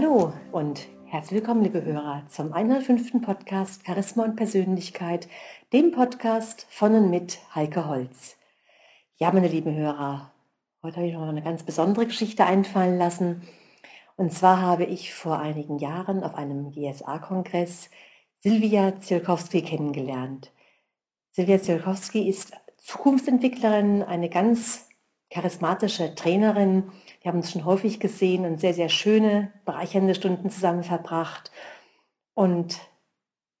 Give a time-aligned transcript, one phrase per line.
[0.00, 3.20] Hallo und herzlich willkommen, liebe Hörer, zum 105.
[3.20, 5.26] Podcast Charisma und Persönlichkeit,
[5.72, 8.36] dem Podcast von und mit Heike Holz.
[9.16, 10.30] Ja, meine lieben Hörer,
[10.84, 13.42] heute habe ich noch eine ganz besondere Geschichte einfallen lassen.
[14.14, 17.90] Und zwar habe ich vor einigen Jahren auf einem GSA-Kongress
[18.38, 20.52] Silvia Zielkowski kennengelernt.
[21.32, 24.88] Silvia Zielkowski ist Zukunftsentwicklerin, eine ganz
[25.30, 26.84] charismatische Trainerin,
[27.20, 31.50] wir haben uns schon häufig gesehen und sehr, sehr schöne, bereichernde Stunden zusammen verbracht.
[32.34, 32.74] Und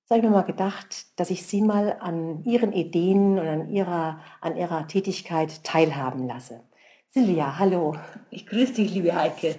[0.04, 3.70] so habe ich mir mal gedacht, dass ich Sie mal an Ihren Ideen und an
[3.70, 6.62] Ihrer, an Ihrer Tätigkeit teilhaben lasse.
[7.10, 7.96] Silvia, hallo.
[8.30, 9.56] Ich grüße dich, liebe Heike.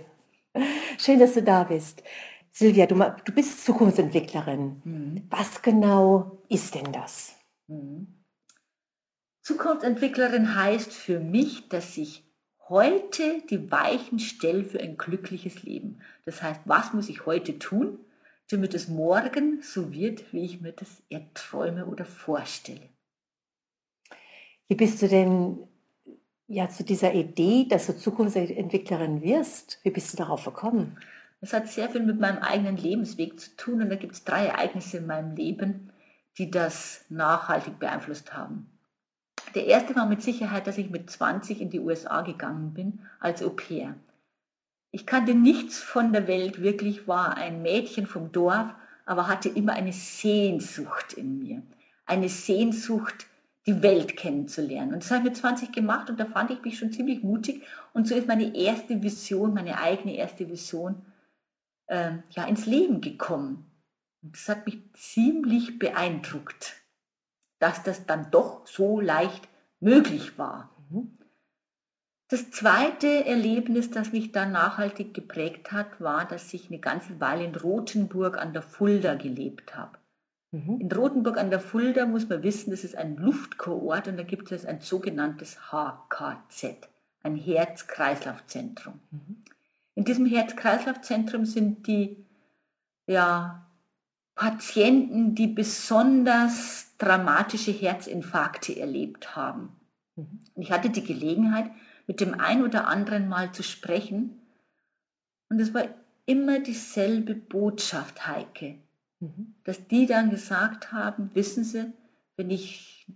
[0.97, 2.03] Schön, dass du da bist.
[2.51, 4.81] Silvia, du, du bist Zukunftsentwicklerin.
[4.83, 5.27] Mhm.
[5.29, 7.35] Was genau ist denn das?
[7.67, 8.23] Mhm.
[9.43, 12.28] Zukunftsentwicklerin heißt für mich, dass ich
[12.69, 16.01] heute die Weichen stelle für ein glückliches Leben.
[16.25, 17.99] Das heißt, was muss ich heute tun,
[18.49, 22.89] damit es morgen so wird, wie ich mir das erträume oder vorstelle.
[24.67, 25.67] Wie bist du denn
[26.47, 29.79] ja zu dieser Idee, dass du Zukunftsentwicklerin wirst?
[29.83, 30.97] Wie bist du darauf gekommen?
[31.41, 34.47] Das hat sehr viel mit meinem eigenen Lebensweg zu tun und da gibt es drei
[34.47, 35.91] Ereignisse in meinem Leben,
[36.37, 38.69] die das nachhaltig beeinflusst haben.
[39.55, 43.41] Der erste war mit Sicherheit, dass ich mit 20 in die USA gegangen bin als
[43.41, 43.95] Au pair.
[44.91, 48.67] Ich kannte nichts von der Welt, wirklich war ein Mädchen vom Dorf,
[49.05, 51.63] aber hatte immer eine Sehnsucht in mir.
[52.05, 53.27] Eine Sehnsucht,
[53.65, 54.93] die Welt kennenzulernen.
[54.93, 57.63] Und das habe ich mit 20 gemacht und da fand ich mich schon ziemlich mutig.
[57.93, 61.05] Und so ist meine erste Vision, meine eigene erste Vision,
[61.87, 63.65] äh, ja, ins Leben gekommen.
[64.23, 66.78] Und das hat mich ziemlich beeindruckt
[67.59, 69.47] dass das dann doch so leicht
[69.79, 70.69] möglich war.
[70.89, 71.17] Mhm.
[72.29, 77.43] Das zweite Erlebnis, das mich dann nachhaltig geprägt hat, war, dass ich eine ganze Weile
[77.43, 79.97] in Rothenburg an der Fulda gelebt habe.
[80.51, 80.79] Mhm.
[80.81, 84.51] In Rothenburg an der Fulda muss man wissen, das ist ein Luftkurort und da gibt
[84.51, 86.87] es ein sogenanntes HKZ,
[87.23, 88.99] ein Herz-Kreislauf-Zentrum.
[89.11, 89.43] Mhm.
[89.95, 92.25] In diesem Herz-Kreislauf-Zentrum sind die
[93.07, 93.65] ja,
[94.35, 99.69] Patienten, die besonders dramatische Herzinfarkte erlebt haben.
[100.15, 100.41] Mhm.
[100.53, 101.71] Und ich hatte die Gelegenheit,
[102.05, 104.41] mit dem einen oder anderen mal zu sprechen.
[105.49, 105.85] Und es war
[106.25, 108.75] immer dieselbe Botschaft, Heike,
[109.19, 109.55] mhm.
[109.63, 111.91] dass die dann gesagt haben, wissen Sie,
[112.35, 113.07] wenn ich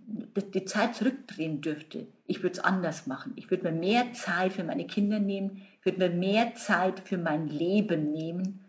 [0.54, 3.32] die Zeit zurückdrehen dürfte, ich würde es anders machen.
[3.36, 7.18] Ich würde mir mehr Zeit für meine Kinder nehmen, ich würde mir mehr Zeit für
[7.18, 8.64] mein Leben nehmen.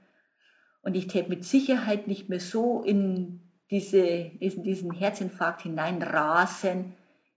[0.82, 6.94] Und ich täte mit Sicherheit nicht mehr so in diese, in diesen Herzinfarkt hineinrasen,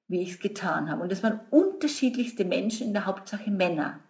[0.08, 1.02] wie ich es getan habe.
[1.02, 4.00] Und das waren unterschiedlichste Menschen, in der Hauptsache Männer.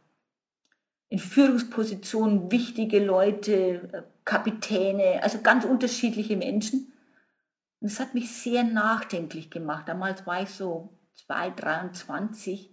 [1.08, 6.92] In Führungspositionen wichtige Leute, Kapitäne, also ganz unterschiedliche Menschen.
[7.80, 9.88] Und das hat mich sehr nachdenklich gemacht.
[9.88, 12.70] Damals war ich so 2, 23.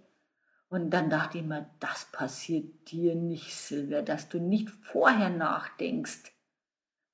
[0.68, 6.32] Und dann dachte ich mir, das passiert dir nicht, Silvia, dass du nicht vorher nachdenkst,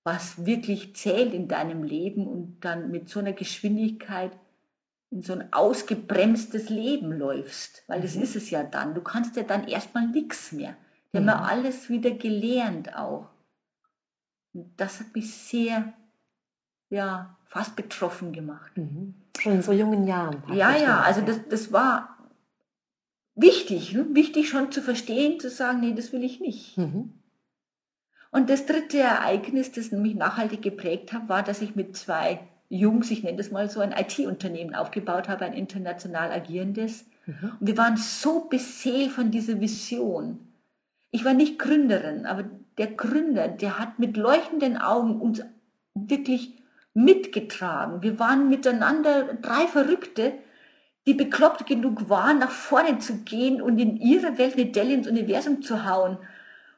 [0.05, 4.33] was wirklich zählt in deinem Leben und dann mit so einer Geschwindigkeit
[5.11, 8.23] in so ein ausgebremstes Leben läufst, weil das mhm.
[8.23, 8.95] ist es ja dann.
[8.95, 10.75] Du kannst ja dann erstmal nichts mehr.
[11.13, 11.31] Die mhm.
[11.31, 13.29] haben ja alles wieder gelernt auch.
[14.55, 15.93] Und das hat mich sehr,
[16.91, 18.77] ja, fast betroffen gemacht.
[18.77, 19.15] Mhm.
[19.39, 20.43] Schon in so jungen Jahren.
[20.55, 22.17] Ja, ja, also das, das war
[23.35, 24.07] wichtig, ne?
[24.13, 26.77] wichtig schon zu verstehen, zu sagen, nee, das will ich nicht.
[26.79, 27.13] Mhm.
[28.33, 33.11] Und das dritte Ereignis, das mich nachhaltig geprägt hat, war, dass ich mit zwei Jungs,
[33.11, 37.05] ich nenne das mal so, ein IT-Unternehmen aufgebaut habe, ein international agierendes.
[37.27, 37.53] Mhm.
[37.61, 40.39] Und wir waren so beseelt von dieser Vision.
[41.11, 42.45] Ich war nicht Gründerin, aber
[42.79, 45.43] der Gründer, der hat mit leuchtenden Augen uns
[45.95, 46.59] wirklich
[46.95, 48.03] mitgetragen.
[48.03, 50.33] Wir waren miteinander drei Verrückte,
[51.07, 55.09] die bekloppt genug waren, nach vorne zu gehen und in ihrer Welt eine Delle ins
[55.09, 56.17] Universum zu hauen.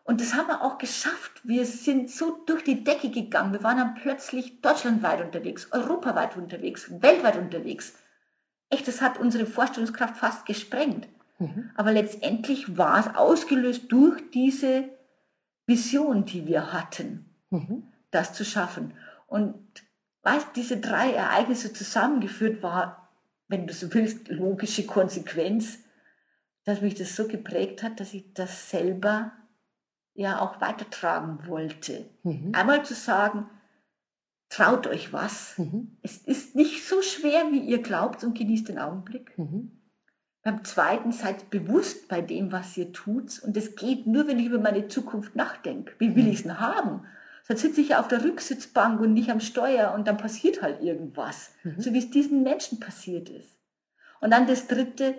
[0.04, 1.40] Und das haben wir auch geschafft.
[1.44, 3.52] Wir sind so durch die Decke gegangen.
[3.52, 7.94] Wir waren dann plötzlich deutschlandweit unterwegs, europaweit unterwegs, weltweit unterwegs.
[8.68, 11.08] Echt, das hat unsere Vorstellungskraft fast gesprengt.
[11.38, 11.70] Mhm.
[11.74, 14.90] Aber letztendlich war es ausgelöst durch diese
[15.66, 17.84] Vision, die wir hatten, mhm.
[18.10, 18.92] das zu schaffen.
[19.26, 19.54] Und
[20.22, 23.08] weißt, diese drei Ereignisse zusammengeführt war,
[23.48, 25.78] wenn du so willst, logische Konsequenz,
[26.64, 29.32] dass mich das so geprägt hat, dass ich das selber
[30.14, 32.06] ja auch weitertragen wollte.
[32.22, 32.52] Mhm.
[32.54, 33.46] Einmal zu sagen,
[34.48, 35.58] traut euch was.
[35.58, 35.96] Mhm.
[36.02, 39.36] Es ist nicht so schwer, wie ihr glaubt und genießt den Augenblick.
[39.36, 39.72] Mhm.
[40.42, 43.42] Beim zweiten seid bewusst bei dem, was ihr tut.
[43.42, 45.94] Und es geht nur, wenn ich über meine Zukunft nachdenke.
[45.98, 47.06] Wie will ich es denn haben?
[47.44, 50.82] Sonst sitze ich ja auf der Rücksitzbank und nicht am Steuer und dann passiert halt
[50.82, 51.52] irgendwas.
[51.62, 51.80] Mhm.
[51.80, 53.58] So wie es diesen Menschen passiert ist.
[54.20, 55.14] Und dann das dritte,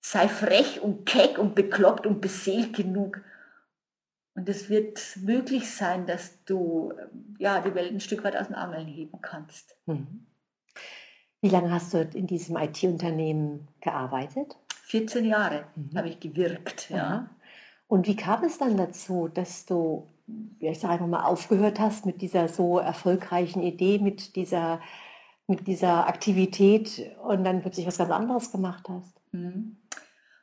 [0.00, 3.20] sei frech und keck und bekloppt und beseelt genug.
[4.36, 6.92] Und es wird möglich sein, dass du
[7.38, 9.76] ja, die Welt ein Stück weit aus den Angeln heben kannst.
[9.86, 10.26] Mhm.
[11.40, 14.56] Wie lange hast du in diesem IT-Unternehmen gearbeitet?
[14.84, 15.96] 14 Jahre mhm.
[15.96, 16.90] habe ich gewirkt.
[16.90, 17.30] Ja.
[17.88, 20.06] Und wie kam es dann dazu, dass du,
[20.58, 24.80] ich sage einfach mal, aufgehört hast mit dieser so erfolgreichen Idee, mit dieser,
[25.46, 29.14] mit dieser Aktivität und dann plötzlich was ganz anderes gemacht hast?
[29.32, 29.78] Mhm.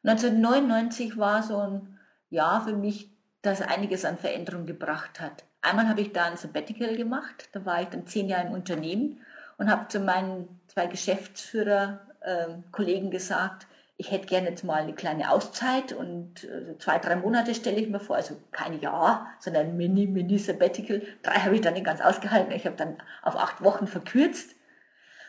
[0.04, 2.00] 1999 war so ein
[2.30, 3.13] Jahr für mich,
[3.44, 5.44] das einiges an Veränderung gebracht hat.
[5.62, 9.22] Einmal habe ich da ein Sabbatical gemacht, da war ich dann zehn Jahre im Unternehmen
[9.58, 13.68] und habe zu meinen zwei Geschäftsführer-Kollegen ähm, gesagt,
[13.98, 17.90] ich hätte gerne jetzt mal eine kleine Auszeit und äh, zwei, drei Monate stelle ich
[17.90, 21.04] mir vor, also kein Jahr, sondern ein Mini, Mini Sabbatical.
[21.22, 24.56] Drei habe ich dann nicht ganz ausgehalten, ich habe dann auf acht Wochen verkürzt.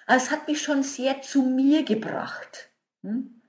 [0.06, 2.70] Also es hat mich schon sehr zu mir gebracht.
[3.02, 3.42] Hm?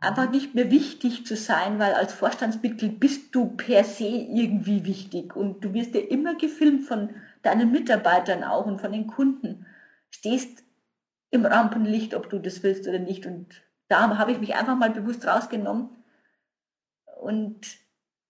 [0.00, 5.36] Einfach nicht mehr wichtig zu sein, weil als Vorstandsmitglied bist du per se irgendwie wichtig.
[5.36, 7.10] Und du wirst ja immer gefilmt von
[7.42, 9.66] deinen Mitarbeitern auch und von den Kunden.
[10.10, 10.64] Stehst
[11.30, 13.26] im Rampenlicht, ob du das willst oder nicht.
[13.26, 15.90] Und da habe ich mich einfach mal bewusst rausgenommen.
[17.20, 17.66] Und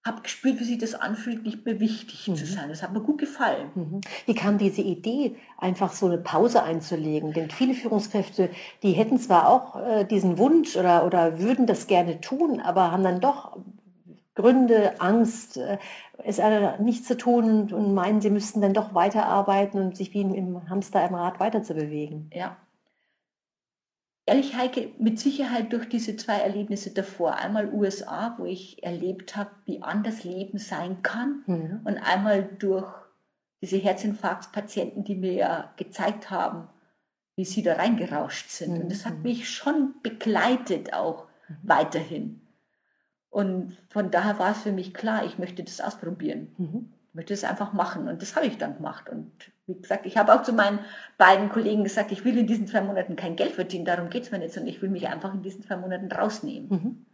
[0.04, 2.34] habe gespürt, wie sich das anfühlt, nicht mehr wichtig mhm.
[2.34, 2.70] zu sein.
[2.70, 3.70] Das hat mir gut gefallen.
[3.74, 4.00] Mhm.
[4.26, 7.32] Wie kam diese Idee, einfach so eine Pause einzulegen?
[7.32, 8.50] Denn viele Führungskräfte,
[8.82, 13.04] die hätten zwar auch äh, diesen Wunsch oder, oder würden das gerne tun, aber haben
[13.04, 13.58] dann doch
[14.34, 15.76] Gründe, Angst, äh,
[16.24, 16.40] es
[16.80, 21.06] nichts zu tun und meinen, sie müssten dann doch weiterarbeiten und sich wie im Hamster
[21.06, 22.30] im Rad weiterzubewegen.
[22.32, 22.56] Ja.
[24.30, 27.34] Ehrlich, Heike, mit Sicherheit durch diese zwei Erlebnisse davor.
[27.34, 31.42] Einmal USA, wo ich erlebt habe, wie anders Leben sein kann.
[31.48, 31.80] Mhm.
[31.82, 32.86] Und einmal durch
[33.60, 36.68] diese Herzinfarktspatienten, die mir ja gezeigt haben,
[37.34, 38.74] wie sie da reingerauscht sind.
[38.74, 38.80] Mhm.
[38.82, 39.22] Und das hat mhm.
[39.22, 41.56] mich schon begleitet auch mhm.
[41.64, 42.40] weiterhin.
[43.30, 46.94] Und von daher war es für mich klar, ich möchte das ausprobieren.
[47.10, 48.08] Ich möchte das einfach machen.
[48.08, 49.08] Und das habe ich dann gemacht.
[49.08, 49.32] Und
[49.66, 50.78] wie gesagt, ich habe auch zu meinen
[51.18, 54.30] beiden Kollegen gesagt, ich will in diesen zwei Monaten kein Geld verdienen, darum geht es
[54.30, 56.68] mir nicht, sondern ich will mich einfach in diesen zwei Monaten rausnehmen.
[56.68, 57.06] Mhm.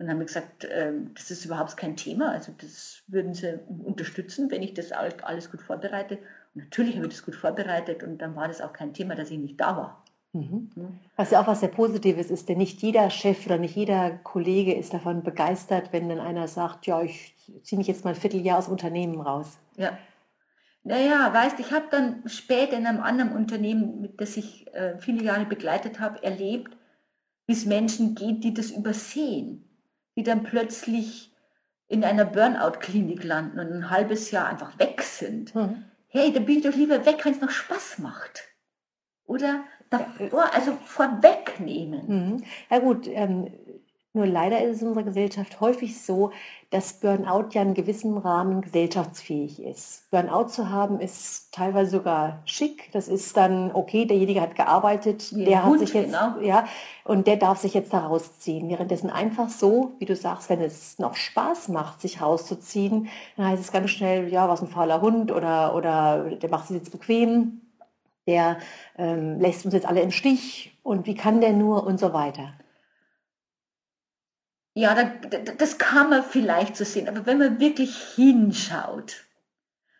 [0.00, 2.32] Und dann haben wir gesagt, äh, das ist überhaupt kein Thema.
[2.32, 6.16] Also das würden sie unterstützen, wenn ich das alles gut vorbereite.
[6.54, 9.30] Und natürlich habe ich das gut vorbereitet und dann war das auch kein Thema, dass
[9.30, 9.99] ich nicht da war.
[10.32, 10.70] Mhm.
[11.16, 14.74] Was ja auch was sehr Positives ist, denn nicht jeder Chef oder nicht jeder Kollege
[14.74, 18.58] ist davon begeistert, wenn dann einer sagt, ja, ich ziehe mich jetzt mal ein Vierteljahr
[18.58, 19.58] aus Unternehmen raus.
[19.76, 19.98] Ja.
[20.82, 25.44] Naja, weißt, ich habe dann später in einem anderen Unternehmen, das ich äh, viele Jahre
[25.44, 26.76] begleitet habe, erlebt,
[27.46, 29.68] wie es Menschen geht, die das übersehen,
[30.16, 31.34] die dann plötzlich
[31.88, 35.54] in einer Burnout-Klinik landen und ein halbes Jahr einfach weg sind.
[35.54, 35.84] Mhm.
[36.06, 38.48] Hey, da bin ich doch lieber weg, wenn es noch Spaß macht.
[39.26, 42.02] Oder davor, also vorwegnehmen.
[42.06, 42.44] Mhm.
[42.70, 43.48] Ja gut, ähm,
[44.12, 46.32] nur leider ist es in unserer Gesellschaft häufig so,
[46.70, 50.10] dass Burnout ja in gewissem Rahmen gesellschaftsfähig ist.
[50.10, 52.90] Burnout zu haben ist teilweise sogar schick.
[52.90, 56.40] Das ist dann okay, derjenige hat gearbeitet, ja, der hat sich jetzt, genau.
[56.40, 56.66] ja,
[57.04, 58.68] und der darf sich jetzt da rausziehen.
[58.68, 63.62] Währenddessen einfach so, wie du sagst, wenn es noch Spaß macht, sich rauszuziehen, dann heißt
[63.62, 67.60] es ganz schnell, ja, was ein fauler Hund oder, oder der macht sich jetzt bequem
[68.26, 68.58] der
[68.96, 72.54] ähm, lässt uns jetzt alle im Stich und wie kann der nur und so weiter.
[74.74, 74.96] Ja,
[75.58, 79.24] das kann man vielleicht so sehen, aber wenn man wirklich hinschaut,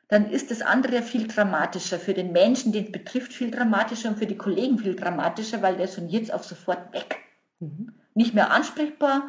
[0.08, 1.98] dann ist das andere viel dramatischer.
[1.98, 5.76] Für den Menschen, den es betrifft, viel dramatischer und für die Kollegen viel dramatischer, weil
[5.76, 7.18] der ist von jetzt auf sofort weg.
[7.60, 7.92] Mhm.
[8.14, 9.28] Nicht mehr ansprechbar,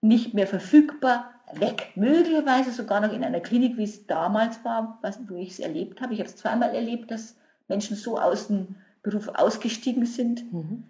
[0.00, 1.92] nicht mehr verfügbar, weg.
[1.94, 6.00] Möglicherweise sogar noch in einer Klinik, wie es damals war, was, wo ich es erlebt
[6.00, 6.12] habe.
[6.12, 7.36] Ich habe es zweimal erlebt, dass
[7.68, 10.84] Menschen so aus dem Beruf ausgestiegen sind, mhm.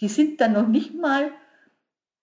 [0.00, 1.30] die sind dann noch nicht mal,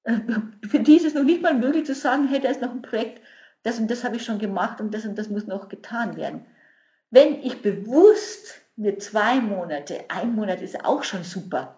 [0.04, 0.20] äh,
[0.68, 2.82] für die ist es noch nicht mal möglich zu sagen, hey, da ist noch ein
[2.82, 3.22] Projekt,
[3.64, 6.46] das und das habe ich schon gemacht und das und das muss noch getan werden.
[7.10, 11.76] Wenn ich bewusst mir zwei Monate, ein Monat ist auch schon super,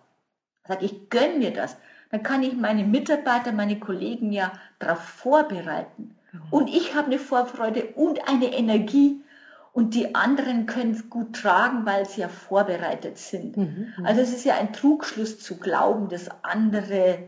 [0.68, 1.76] sage ich, gönne mir das,
[2.12, 6.16] dann kann ich meine Mitarbeiter, meine Kollegen ja darauf vorbereiten.
[6.32, 6.42] Mhm.
[6.52, 9.24] Und ich habe eine Vorfreude und eine Energie,
[9.74, 13.58] und die anderen können es gut tragen, weil sie ja vorbereitet sind.
[13.58, 17.28] Mhm, mhm, also es ist ja ein Trugschluss zu glauben, das andere,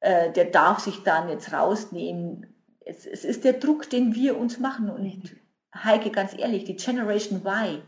[0.00, 2.54] äh, der darf sich dann jetzt rausnehmen.
[2.80, 4.90] Es, es, ist der Druck, den wir uns machen.
[4.90, 5.32] Und
[5.74, 7.80] Heike, ganz ehrlich, die Generation Y,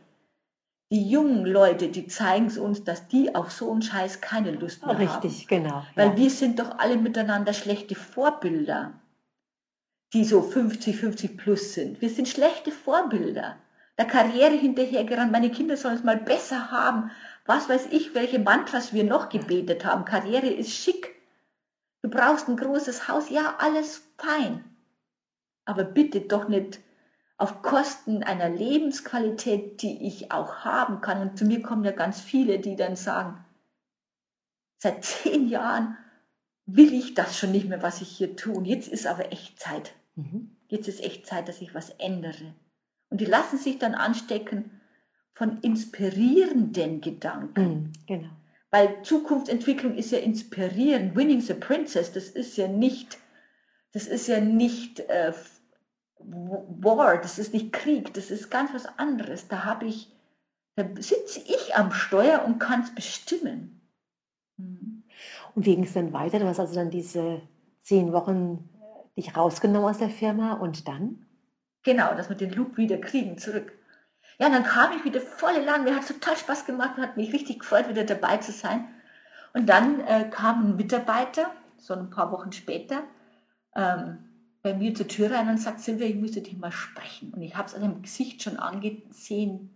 [0.91, 4.87] die jungen Leute, die zeigen es uns, dass die auf so einen Scheiß keine Lust
[4.87, 5.27] mehr Richtig, haben.
[5.27, 5.85] Richtig, genau.
[5.97, 6.17] Weil ja.
[6.17, 8.95] wir sind doch alle miteinander schlechte Vorbilder,
[10.15, 12.01] die so 50, 50 plus sind.
[12.01, 13.57] Wir sind schlechte Vorbilder.
[13.99, 17.11] Der Karriere hinterhergerannt, meine Kinder sollen es mal besser haben.
[17.45, 20.05] Was weiß ich, welche Mantras wir noch gebetet haben.
[20.05, 21.15] Karriere ist schick.
[22.03, 23.31] Du brauchst ein großes Haus.
[23.31, 24.65] Ja, alles fein.
[25.65, 26.81] Aber bitte doch nicht
[27.37, 31.21] auf Kosten einer Lebensqualität, die ich auch haben kann.
[31.21, 33.45] Und zu mir kommen ja ganz viele, die dann sagen,
[34.79, 35.97] seit zehn Jahren
[36.67, 38.55] will ich das schon nicht mehr, was ich hier tue.
[38.55, 39.95] Und jetzt ist aber echt Zeit.
[40.15, 40.57] Mhm.
[40.69, 42.55] Jetzt ist echt Zeit, dass ich was ändere.
[43.13, 44.81] Und die lassen sich dann anstecken
[45.35, 47.63] von inspirierenden Gedanken.
[47.63, 48.31] Mhm, genau.
[48.71, 51.15] Weil Zukunftsentwicklung ist ja inspirieren.
[51.15, 53.19] Winning the Princess, das ist ja nicht,
[53.93, 55.35] das ist ja nicht äh,
[56.21, 59.47] War, das ist nicht Krieg, das ist ganz was anderes.
[59.47, 60.11] Da habe ich,
[60.77, 63.83] da sitze ich am Steuer und kann es bestimmen.
[64.57, 65.03] Hm.
[65.55, 66.39] Und wie ging es dann weiter?
[66.39, 67.43] Du hast also dann diese
[67.83, 71.27] zehn Wochen äh, dich rausgenommen aus der Firma und dann?
[71.85, 73.73] Genau, dass wir den Loop wieder kriegen, zurück.
[74.39, 75.85] Ja, dann kam ich wieder volle Lang.
[75.85, 78.89] Mir hat total Spaß gemacht und hat mich richtig gefreut, wieder dabei zu sein.
[79.53, 83.03] Und dann äh, kam ein Mitarbeiter, so ein paar Wochen später,
[83.77, 84.19] ähm,
[84.63, 87.33] bei mir zur Tür rein und sagt, Silvia, ich müsste dich mal sprechen.
[87.35, 89.71] Und ich habe es an dem Gesicht schon angesehen,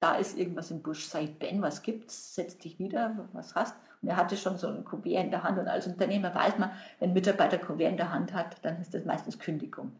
[0.00, 1.06] da ist irgendwas im Busch.
[1.06, 2.34] Sag ich, Ben, was gibt's?
[2.34, 3.74] Setz dich wieder, was hast?
[4.02, 5.58] Und er hatte schon so ein Kuvert in der Hand.
[5.58, 8.80] Und als Unternehmer weiß man, wenn ein Mitarbeiter ein Kuvert in der Hand hat, dann
[8.80, 9.92] ist das meistens Kündigung.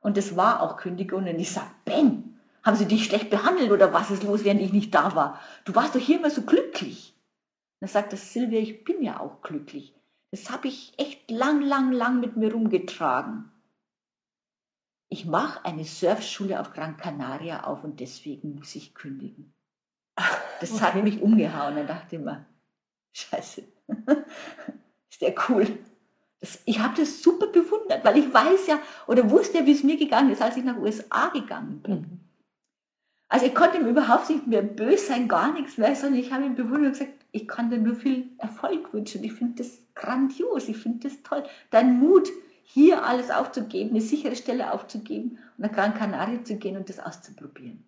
[0.00, 1.28] Und das war auch Kündigung.
[1.28, 4.72] Und ich sage, Ben, haben sie dich schlecht behandelt oder was ist los, während ich
[4.72, 5.40] nicht da war?
[5.64, 7.14] Du warst doch hier immer so glücklich.
[7.80, 9.94] Und dann sagt das Silvia, ich bin ja auch glücklich.
[10.30, 13.50] Das habe ich echt lang, lang, lang mit mir rumgetragen
[15.10, 19.52] ich mache eine Surfschule auf Gran Canaria auf und deswegen muss ich kündigen.
[20.60, 20.80] Das okay.
[20.80, 21.74] hat mich umgehauen.
[21.74, 22.46] Da dachte ich mir,
[23.12, 23.62] scheiße,
[25.10, 25.66] ist der cool.
[26.64, 29.98] Ich habe das super bewundert, weil ich weiß ja oder wusste ja, wie es mir
[29.98, 31.94] gegangen ist, als ich nach USA gegangen bin.
[31.94, 32.20] Mhm.
[33.28, 36.44] Also ich konnte ihm überhaupt nicht mehr böse sein, gar nichts mehr, sondern ich habe
[36.44, 39.22] ihn bewundert und gesagt, ich kann dir nur viel Erfolg wünschen.
[39.22, 41.44] Ich finde das grandios, ich finde das toll.
[41.70, 42.28] Dein Mut,
[42.64, 46.98] hier alles aufzugeben, eine sichere Stelle aufzugeben und nach Gran Canaria zu gehen und das
[46.98, 47.84] auszuprobieren.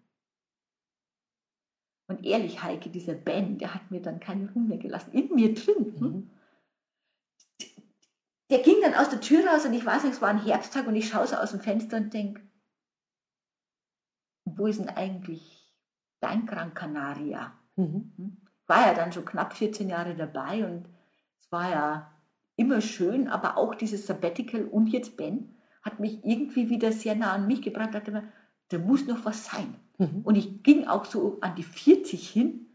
[2.08, 5.54] Und ehrlich, Heike, dieser Ben, der hat mir dann keine Ruhe mehr gelassen, in mir
[5.54, 5.94] drin.
[5.98, 6.06] Hm?
[6.06, 6.30] Mhm.
[8.52, 10.86] Der ging dann aus der Tür raus und ich weiß nicht, es war ein Herbsttag
[10.86, 12.42] und ich schaue so aus dem Fenster und denke,
[14.44, 15.74] wo ist denn eigentlich
[16.20, 17.54] dein Gran Canaria?
[17.76, 18.12] Mhm.
[18.14, 18.36] Hm?
[18.66, 20.84] War ja dann schon knapp 14 Jahre dabei und
[21.40, 22.12] es war ja
[22.56, 27.32] immer schön, aber auch dieses Sabbatical und jetzt Ben hat mich irgendwie wieder sehr nah
[27.32, 27.94] an mich gebracht.
[27.94, 28.28] Da dachte mir,
[28.68, 29.74] da muss noch was sein.
[29.96, 30.20] Mhm.
[30.24, 32.66] Und ich ging auch so an die 40 hin.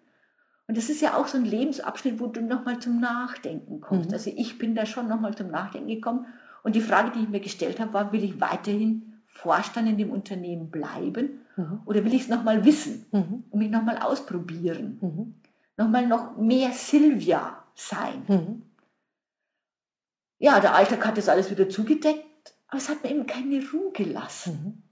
[0.67, 4.09] Und das ist ja auch so ein Lebensabschnitt, wo du nochmal zum Nachdenken kommst.
[4.09, 4.13] Mhm.
[4.13, 6.25] Also ich bin da schon nochmal zum Nachdenken gekommen.
[6.63, 10.11] Und die Frage, die ich mir gestellt habe, war, will ich weiterhin Vorstand in dem
[10.11, 11.81] Unternehmen bleiben mhm.
[11.85, 13.43] oder will ich es nochmal wissen mhm.
[13.49, 14.97] und mich nochmal ausprobieren?
[14.99, 15.35] Mhm.
[15.77, 18.23] Nochmal noch mehr Silvia sein.
[18.27, 18.63] Mhm
[20.39, 23.91] ja, der Alltag hat das alles wieder zugedeckt, aber es hat mir eben keine Ruhe
[23.91, 24.53] gelassen.
[24.63, 24.83] Mhm.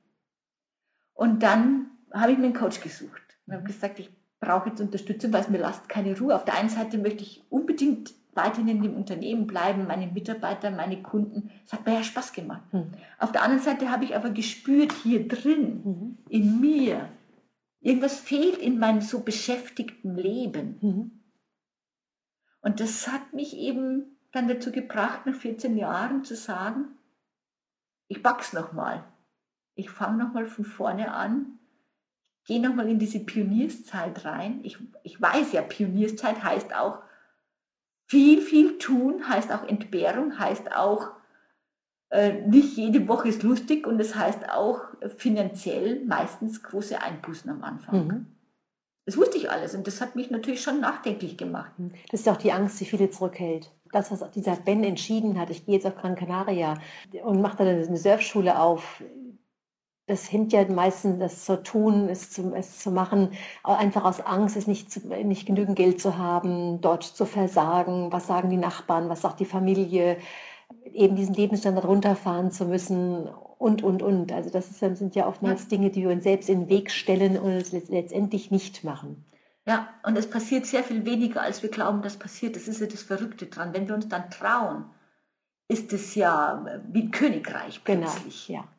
[1.13, 4.09] Und dann habe ich mir einen Coach gesucht und habe gesagt, ich
[4.45, 6.35] brauche jetzt Unterstützung, weil es mir lasst keine Ruhe.
[6.35, 11.01] Auf der einen Seite möchte ich unbedingt weiterhin in dem Unternehmen bleiben, meine Mitarbeiter, meine
[11.01, 11.51] Kunden.
[11.65, 12.61] Es hat mir ja Spaß gemacht.
[12.73, 12.91] Mhm.
[13.17, 16.17] Auf der anderen Seite habe ich aber gespürt, hier drin, mhm.
[16.29, 17.09] in mir,
[17.79, 20.77] irgendwas fehlt in meinem so beschäftigten Leben.
[20.81, 21.11] Mhm.
[22.61, 26.87] Und das hat mich eben dann dazu gebracht, nach 14 Jahren zu sagen,
[28.07, 29.03] ich pack's nochmal.
[29.75, 31.59] Ich fange nochmal von vorne an,
[32.45, 34.59] gehe nochmal in diese Pionierszeit rein.
[34.63, 36.99] Ich, ich weiß ja, Pionierszeit heißt auch
[38.07, 41.11] viel, viel tun, heißt auch Entbehrung, heißt auch
[42.09, 44.81] äh, nicht jede Woche ist lustig und es heißt auch
[45.17, 48.07] finanziell meistens große Einbußen am Anfang.
[48.07, 48.25] Mhm.
[49.05, 51.71] Das wusste ich alles und das hat mich natürlich schon nachdenklich gemacht.
[52.09, 55.65] Das ist auch die Angst, die viele zurückhält das, was dieser Ben entschieden hat, ich
[55.65, 56.75] gehe jetzt auf Gran Canaria
[57.23, 59.01] und mache dann eine Surfschule auf,
[60.07, 63.31] das hemmt ja meistens das zu tun, es zu, es zu machen,
[63.63, 68.27] einfach aus Angst, es nicht, zu, nicht genügend Geld zu haben, dort zu versagen, was
[68.27, 70.17] sagen die Nachbarn, was sagt die Familie,
[70.93, 74.31] eben diesen Lebensstandard runterfahren zu müssen und, und, und.
[74.31, 75.67] Also das ist, sind ja oftmals.
[75.67, 79.25] Dinge, die wir uns selbst in den Weg stellen und es letztendlich nicht machen.
[79.67, 82.55] Ja, und es passiert sehr viel weniger, als wir glauben, dass passiert.
[82.55, 83.73] Das ist ja das Verrückte dran.
[83.73, 84.85] Wenn wir uns dann trauen,
[85.67, 88.47] ist es ja wie ein Königreich genau, plötzlich.
[88.47, 88.74] Genau, ja.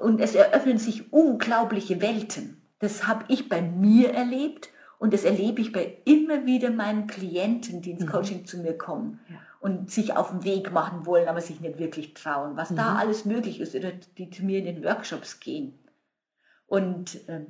[0.00, 2.60] Und es eröffnen sich unglaubliche Welten.
[2.80, 7.80] Das habe ich bei mir erlebt und das erlebe ich bei immer wieder meinen Klienten,
[7.80, 8.08] die ins mhm.
[8.08, 9.36] Coaching zu mir kommen ja.
[9.60, 12.76] und sich auf den Weg machen wollen, aber sich nicht wirklich trauen, was mhm.
[12.76, 15.78] da alles möglich ist oder die zu mir in den Workshops gehen.
[16.66, 17.46] Und äh,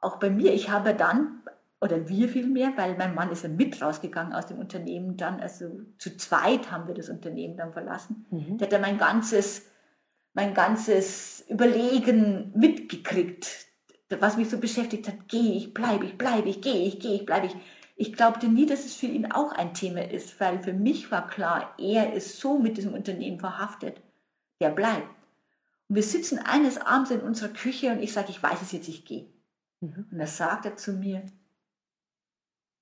[0.00, 1.42] auch bei mir, ich habe dann,
[1.80, 5.80] oder wir vielmehr, weil mein Mann ist ja mit rausgegangen aus dem Unternehmen dann, also
[5.98, 8.26] zu zweit haben wir das Unternehmen dann verlassen.
[8.30, 8.58] Mhm.
[8.58, 9.66] Der hat dann mein ganzes,
[10.32, 13.66] mein ganzes Überlegen mitgekriegt,
[14.20, 17.26] was mich so beschäftigt hat, gehe ich, bleibe ich, bleibe ich, gehe ich, gehe ich,
[17.26, 17.56] bleibe ich.
[17.96, 21.28] Ich glaubte nie, dass es für ihn auch ein Thema ist, weil für mich war
[21.28, 24.00] klar, er ist so mit diesem Unternehmen verhaftet.
[24.60, 25.08] Der bleibt.
[25.88, 28.88] Und wir sitzen eines Abends in unserer Küche und ich sage, ich weiß es jetzt,
[28.88, 29.26] ich gehe.
[29.80, 30.06] Mhm.
[30.10, 31.24] Und da sagt er zu mir,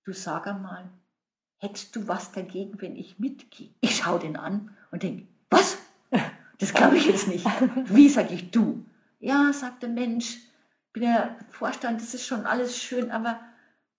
[0.04, 0.90] du sag einmal,
[1.58, 3.70] hättest du was dagegen, wenn ich mitgehe?
[3.80, 5.78] Ich schaue den an und denke, was?
[6.62, 7.44] Das glaube ich jetzt nicht.
[7.86, 8.84] Wie sage ich du?
[9.18, 10.38] Ja, sagt der Mensch,
[10.92, 13.40] bin ja Vorstand, das ist schon alles schön, aber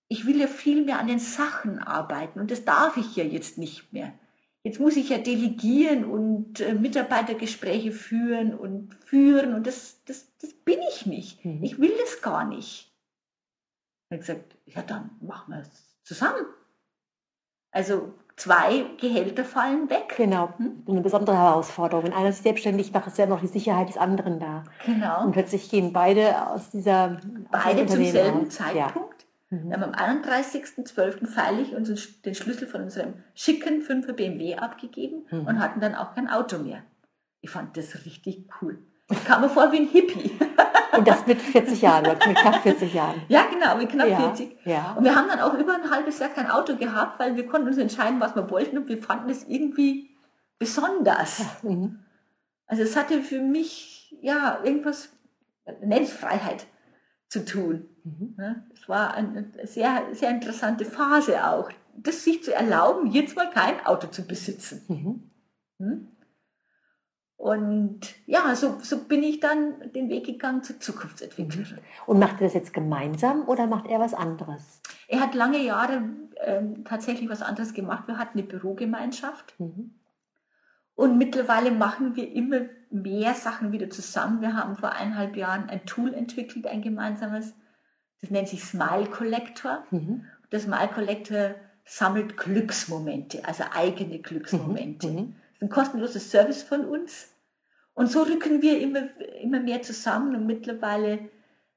[0.08, 3.58] ich will ja viel mehr an den Sachen arbeiten und das darf ich ja jetzt
[3.58, 4.14] nicht mehr.
[4.62, 10.54] Jetzt muss ich ja delegieren und äh, Mitarbeitergespräche führen und führen und das, das, das
[10.54, 11.44] bin ich nicht.
[11.44, 11.62] Mhm.
[11.62, 12.90] Ich will das gar nicht.
[14.08, 16.46] Und ich gesagt, ja dann machen wir es zusammen.
[17.72, 20.14] Also zwei Gehälter fallen weg.
[20.16, 20.82] Genau, hm?
[20.88, 22.04] eine besondere Herausforderung.
[22.04, 24.64] Wenn einer sich selbstständig macht, ist ja noch die Sicherheit des anderen da.
[24.84, 25.24] Genau.
[25.24, 28.48] Und plötzlich gehen beide aus dieser Beide zum selben raus.
[28.50, 29.26] Zeitpunkt.
[29.50, 29.58] Ja.
[29.58, 29.68] Mhm.
[29.68, 31.26] Wir haben am 31.12.
[31.26, 35.46] feierlich uns den Schlüssel von unserem schicken 5er BMW abgegeben mhm.
[35.46, 36.82] und hatten dann auch kein Auto mehr.
[37.40, 38.78] Ich fand das richtig cool.
[39.10, 40.32] Ich kam mir vor wie ein Hippie.
[40.96, 43.22] Und das mit 40 Jahren, mit knapp 40 Jahren.
[43.28, 44.56] Ja, genau, mit knapp ja, 40.
[44.64, 44.92] Ja.
[44.92, 47.68] Und wir haben dann auch über ein halbes Jahr kein Auto gehabt, weil wir konnten
[47.68, 50.10] uns entscheiden, was wir wollten und wir fanden es irgendwie
[50.58, 51.44] besonders.
[51.62, 52.00] Mhm.
[52.66, 55.10] Also es hatte für mich ja irgendwas,
[55.80, 56.66] nennt Freiheit
[57.28, 57.88] zu tun.
[58.04, 58.36] Mhm.
[58.72, 63.84] Es war eine sehr, sehr interessante Phase auch, das sich zu erlauben, jetzt mal kein
[63.86, 65.30] Auto zu besitzen.
[65.78, 66.08] Mhm.
[67.44, 71.74] Und ja, so, so bin ich dann den Weg gegangen zur Zukunftsentwicklerin.
[71.74, 72.06] Mhm.
[72.06, 74.80] Und macht er das jetzt gemeinsam oder macht er was anderes?
[75.08, 76.04] Er hat lange Jahre
[76.40, 78.08] ähm, tatsächlich was anderes gemacht.
[78.08, 79.60] Wir hatten eine Bürogemeinschaft.
[79.60, 79.92] Mhm.
[80.94, 84.40] Und mittlerweile machen wir immer mehr Sachen wieder zusammen.
[84.40, 87.52] Wir haben vor eineinhalb Jahren ein Tool entwickelt, ein gemeinsames.
[88.22, 89.84] Das nennt sich Smile Collector.
[89.90, 90.24] Mhm.
[90.48, 95.08] Das Smile Collector sammelt Glücksmomente, also eigene Glücksmomente.
[95.08, 95.14] Mhm.
[95.14, 95.34] mhm.
[95.34, 97.33] Das ist ein kostenloses Service von uns.
[97.94, 99.08] Und so rücken wir immer,
[99.40, 101.30] immer mehr zusammen und mittlerweile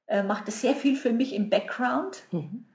[0.07, 2.65] äh, macht es sehr viel für mich im Background, mhm.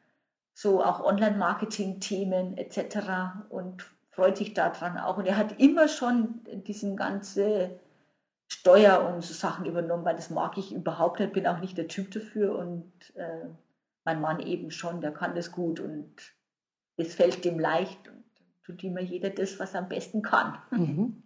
[0.55, 3.49] so auch Online-Marketing-Themen etc.
[3.49, 5.19] und freut sich daran auch.
[5.19, 7.81] Und er hat immer schon diesen ganze
[8.47, 11.89] Steuer und so Sachen übernommen, weil das mag ich überhaupt nicht, bin auch nicht der
[11.89, 13.47] Typ dafür und äh,
[14.05, 16.15] mein Mann eben schon, der kann das gut und
[16.97, 18.23] es fällt dem leicht und
[18.65, 20.59] tut immer jeder das, was er am besten kann.
[20.71, 21.23] Mhm.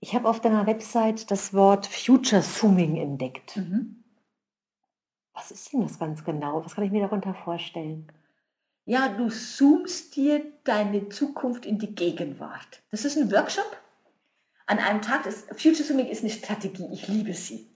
[0.00, 3.58] Ich habe auf deiner Website das Wort Future Zooming entdeckt.
[3.58, 4.02] Mhm.
[5.34, 6.64] Was ist denn das ganz genau?
[6.64, 8.10] Was kann ich mir darunter vorstellen?
[8.86, 12.82] Ja, du zoomst dir deine Zukunft in die Gegenwart.
[12.90, 13.76] Das ist ein Workshop.
[14.66, 17.68] An einem Tag, das Future Zooming ist eine Strategie, ich liebe sie.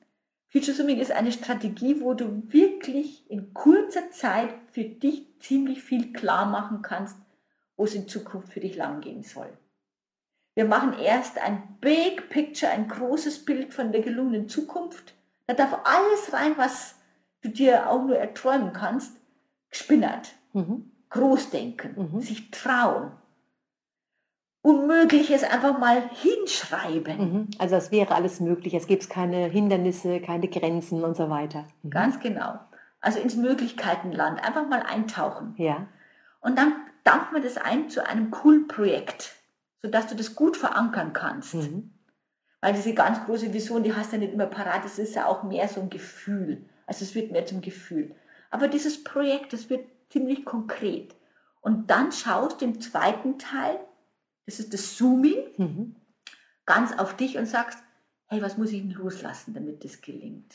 [0.48, 6.12] Future Zooming ist eine Strategie, wo du wirklich in kurzer Zeit für dich ziemlich viel
[6.12, 7.16] klar machen kannst,
[7.76, 9.52] wo es in Zukunft für dich lang gehen soll.
[10.54, 15.14] Wir machen erst ein Big Picture, ein großes Bild von der gelungenen Zukunft.
[15.46, 16.94] Da darf alles rein, was
[17.42, 19.20] du dir auch nur erträumen kannst.
[19.70, 20.32] Gespinnert.
[20.52, 20.90] Mhm.
[21.10, 22.12] Großdenken.
[22.12, 22.20] Mhm.
[22.20, 23.12] Sich trauen.
[24.62, 27.18] Unmögliches einfach mal hinschreiben.
[27.18, 27.48] Mhm.
[27.58, 28.74] Also es wäre alles möglich.
[28.74, 31.66] Es gibt keine Hindernisse, keine Grenzen und so weiter.
[31.82, 31.90] Mhm.
[31.90, 32.60] Ganz genau.
[33.00, 34.42] Also ins Möglichkeitenland.
[34.42, 35.54] Einfach mal eintauchen.
[35.58, 35.88] Ja.
[36.40, 39.34] Und dann dampft man das ein zu einem coolen Projekt
[39.84, 41.52] sodass du das gut verankern kannst.
[41.52, 41.90] Mhm.
[42.62, 45.26] Weil diese ganz große Vision, die hast du ja nicht immer parat, das ist ja
[45.26, 46.64] auch mehr so ein Gefühl.
[46.86, 48.14] Also es wird mehr zum Gefühl.
[48.50, 51.14] Aber dieses Projekt, das wird ziemlich konkret.
[51.60, 53.78] Und dann schaust du im zweiten Teil,
[54.46, 55.96] das ist das Zooming, mhm.
[56.64, 57.78] ganz auf dich und sagst,
[58.28, 60.54] hey, was muss ich denn loslassen, damit das gelingt?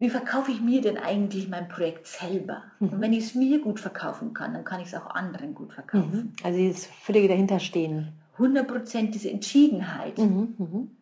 [0.00, 2.62] Wie verkaufe ich mir denn eigentlich mein Projekt selber?
[2.80, 2.88] Mhm.
[2.88, 5.74] Und wenn ich es mir gut verkaufen kann, dann kann ich es auch anderen gut
[5.74, 6.10] verkaufen.
[6.12, 6.32] Mhm.
[6.42, 8.14] Also dieses völlige Dahinterstehen.
[8.38, 10.16] 100% diese Entschiedenheit.
[10.18, 10.54] Mhm.
[10.56, 10.96] mhm.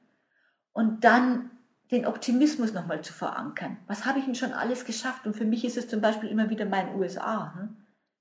[0.73, 1.51] Und dann
[1.93, 3.79] den Optimismus nochmal zu verankern.
[3.87, 5.27] Was habe ich denn schon alles geschafft?
[5.27, 7.55] Und für mich ist es zum Beispiel immer wieder mein USA.
[7.57, 7.69] Ne?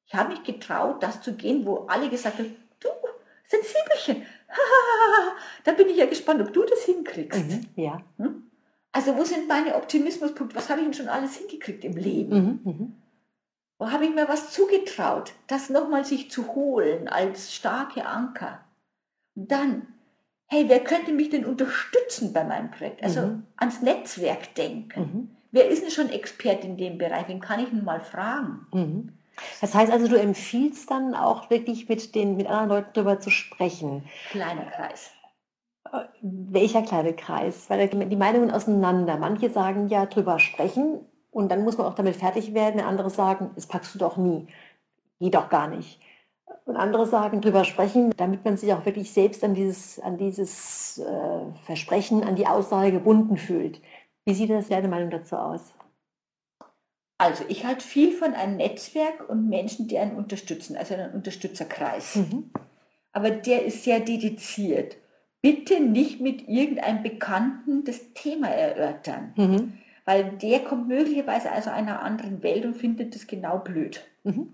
[0.05, 2.87] Ich habe mich getraut, das zu gehen, wo alle gesagt haben, du,
[3.47, 4.27] Sensibelchen,
[5.65, 7.45] da bin ich ja gespannt, ob du das hinkriegst.
[7.45, 7.65] Mhm.
[7.75, 8.01] Ja.
[8.17, 8.46] Hm?
[8.97, 10.55] Also wo sind meine Optimismuspunkte?
[10.55, 12.35] Was habe ich denn schon alles hingekriegt im Leben?
[12.35, 12.59] Mhm.
[12.63, 12.93] Mhm.
[13.77, 18.59] Wo habe ich mir was zugetraut, das nochmal sich zu holen als starke Anker?
[19.35, 19.85] Und dann,
[20.47, 23.03] hey, wer könnte mich denn unterstützen bei meinem Projekt?
[23.03, 23.43] Also Mhm.
[23.57, 24.99] ans Netzwerk denken.
[24.99, 25.29] Mhm.
[25.51, 27.27] Wer ist denn schon Expert in dem Bereich?
[27.27, 28.65] Wen kann ich denn mal fragen?
[28.73, 29.09] Mhm.
[29.61, 33.29] Das heißt also, du empfiehlst dann auch wirklich mit den mit anderen Leuten darüber zu
[33.29, 34.03] sprechen.
[34.31, 35.11] Kleiner Kreis.
[36.21, 37.69] Welcher kleine Kreis?
[37.69, 39.17] Weil die Meinungen auseinander.
[39.17, 40.99] Manche sagen ja drüber sprechen
[41.31, 42.81] und dann muss man auch damit fertig werden.
[42.81, 44.47] Andere sagen, das packst du doch nie.
[45.19, 45.99] Geht doch gar nicht.
[46.65, 50.97] Und andere sagen drüber sprechen, damit man sich auch wirklich selbst an dieses, an dieses
[50.97, 53.81] äh, Versprechen, an die Aussage gebunden fühlt.
[54.25, 55.73] Wie sieht das deine Meinung dazu aus?
[57.17, 62.17] Also ich halte viel von einem Netzwerk und Menschen, die einen unterstützen, also einen Unterstützerkreis.
[62.17, 62.51] Mhm.
[63.11, 64.97] Aber der ist sehr dediziert.
[65.41, 69.73] Bitte nicht mit irgendeinem Bekannten das Thema erörtern, Mhm.
[70.05, 74.03] weil der kommt möglicherweise aus einer anderen Welt und findet das genau blöd.
[74.23, 74.53] Mhm.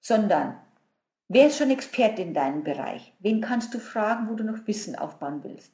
[0.00, 0.56] Sondern,
[1.28, 3.12] wer ist schon Experte in deinem Bereich?
[3.20, 5.72] Wen kannst du fragen, wo du noch Wissen aufbauen willst?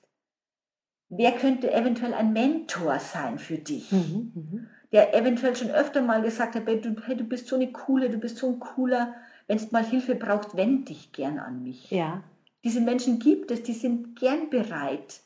[1.09, 3.91] Wer könnte eventuell ein Mentor sein für dich?
[3.91, 4.33] Mhm.
[4.35, 4.67] Mhm.
[4.93, 8.39] der eventuell schon öfter mal gesagt hat, hey, du, bist so eine coole, du bist
[8.39, 9.15] so ein cooler,
[9.47, 11.91] wenn du mal Hilfe brauchst, wend dich gern an mich.
[11.91, 12.23] Ja.
[12.65, 15.21] Diese Menschen gibt es, die sind gern bereit,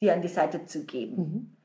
[0.00, 1.16] dir an die Seite zu geben.
[1.16, 1.56] Mhm.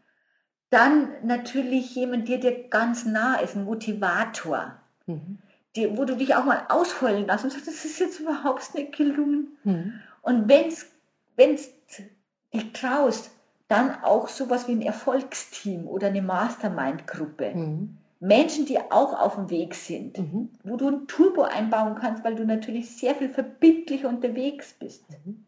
[0.69, 4.77] Dann natürlich jemand, der dir ganz nah ist, ein Motivator,
[5.07, 5.39] Mhm.
[5.75, 8.95] die, wo du dich auch mal ausheulen lässt und sagst, das ist jetzt überhaupt nicht
[8.95, 9.57] gelungen.
[9.63, 9.93] Mhm.
[10.21, 11.71] Und wenn es
[12.53, 13.31] dich traust,
[13.67, 17.55] dann auch sowas wie ein Erfolgsteam oder eine Mastermind-Gruppe.
[17.55, 17.97] Mhm.
[18.21, 20.49] Menschen, die auch auf dem Weg sind, Mhm.
[20.63, 25.03] wo du ein Turbo einbauen kannst, weil du natürlich sehr viel verbindlicher unterwegs bist.
[25.09, 25.45] Mhm.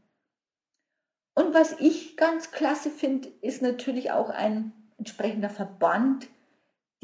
[1.36, 6.28] Und was ich ganz klasse finde, ist natürlich auch ein entsprechender Verband,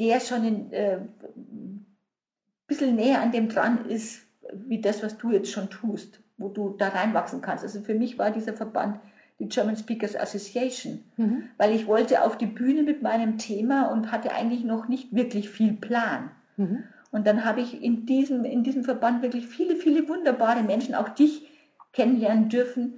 [0.00, 1.00] der schon ein äh,
[2.66, 6.70] bisschen näher an dem dran ist, wie das, was du jetzt schon tust, wo du
[6.70, 7.62] da reinwachsen kannst.
[7.62, 9.00] Also für mich war dieser Verband
[9.40, 11.44] die German Speakers Association, Mhm.
[11.58, 15.50] weil ich wollte auf die Bühne mit meinem Thema und hatte eigentlich noch nicht wirklich
[15.50, 16.30] viel Plan.
[16.56, 16.84] Mhm.
[17.10, 21.08] Und dann habe ich in diesem, in diesem Verband wirklich viele, viele wunderbare Menschen, auch
[21.08, 21.48] dich
[21.92, 22.94] kennenlernen dürfen,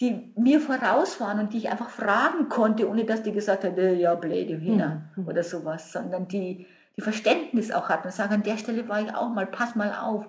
[0.00, 3.76] die mir voraus waren und die ich einfach fragen konnte, ohne dass die gesagt hat,
[3.78, 5.26] äh, ja, blöde Hühner Mhm.
[5.26, 9.12] oder sowas, sondern die, die Verständnis auch hatten und sagen, an der Stelle war ich
[9.14, 10.26] auch mal, pass mal auf,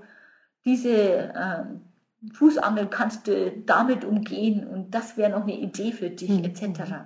[0.65, 0.89] diese
[1.35, 1.81] ähm,
[2.33, 6.43] Fußangel kannst du damit umgehen und das wäre noch eine Idee für dich, Mhm.
[6.45, 7.05] etc.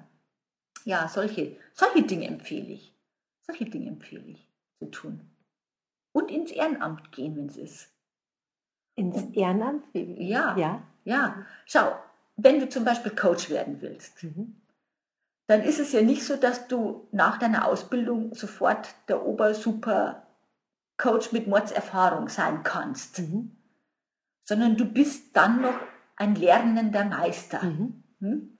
[0.85, 2.93] Ja, solche, solche Dinge empfehle ich.
[3.41, 4.47] Solche Dinge empfehle ich
[4.79, 5.21] zu tun.
[6.13, 7.89] Und ins Ehrenamt gehen, wenn es ist.
[8.95, 9.83] Ins Ehrenamt?
[9.93, 10.55] Wie- Ja.
[10.57, 10.81] Ja.
[11.03, 11.95] Ja, schau,
[12.37, 14.55] wenn du zum Beispiel Coach werden willst, Mhm.
[15.47, 21.47] dann ist es ja nicht so, dass du nach deiner Ausbildung sofort der Ober-Super-Coach mit
[21.47, 23.55] Mordserfahrung sein kannst, Mhm.
[24.51, 25.79] Sondern du bist dann noch
[26.17, 27.63] ein lernender Meister.
[27.63, 28.03] Mhm.
[28.19, 28.57] Hm?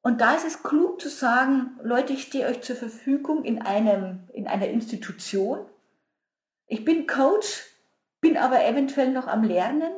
[0.00, 4.20] Und da ist es klug zu sagen, Leute, ich stehe euch zur Verfügung in, einem,
[4.32, 5.66] in einer Institution.
[6.66, 7.62] Ich bin Coach,
[8.22, 9.92] bin aber eventuell noch am Lernen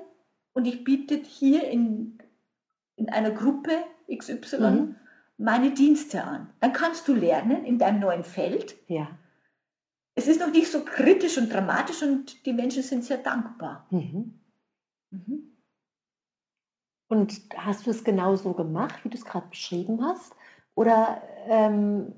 [0.53, 2.19] und ich biete hier in,
[2.97, 4.97] in einer Gruppe XY Mhm.
[5.39, 6.51] meine Dienste an.
[6.59, 8.75] Dann kannst du lernen in deinem neuen Feld.
[8.89, 9.17] Ja.
[10.17, 13.87] Es ist noch nicht so kritisch und dramatisch und die Menschen sind sehr dankbar.
[13.91, 14.41] Mhm.
[15.13, 15.57] Mhm.
[17.09, 20.35] Und hast du es genau so gemacht, wie du es gerade beschrieben hast?
[20.75, 22.15] Oder ähm,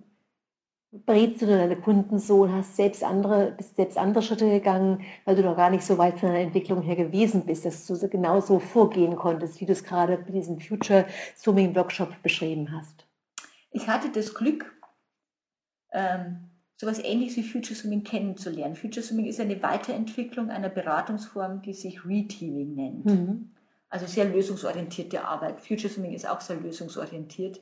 [0.92, 5.35] berätst du deine Kunden so und hast selbst andere, bist selbst andere Schritte gegangen, weil
[5.35, 8.40] du noch gar nicht so weit von deiner Entwicklung her gewesen bist, dass du genau
[8.40, 13.07] so vorgehen konntest, wie du es gerade bei diesem Future Swimming Workshop beschrieben hast?
[13.72, 14.72] Ich hatte das Glück,
[15.92, 18.74] ähm, sowas ähnliches wie Future Swimming kennenzulernen.
[18.74, 23.04] Future Swimming ist eine Weiterentwicklung einer Beratungsform, die sich Reteaming nennt.
[23.06, 23.50] Mhm.
[23.88, 25.60] Also sehr lösungsorientierte Arbeit.
[25.60, 27.60] Future Swimming ist auch sehr lösungsorientiert.